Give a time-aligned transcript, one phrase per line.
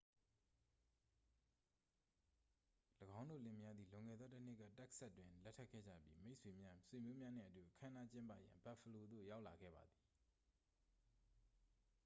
[3.19, 10.01] ၎င်းတို့လင်မယားသည် လွန်ခဲ့သောတစ်နှစ်က texas တွင် လက်ထပ်ခဲ့ကြပြီး မိတ်ဆွေများ ဆွေမျိုးများနှင့်အတူ အခမ်းအနားကျင်းပရန် buffalo သို့ရောက်လာခဲ့ပါသည်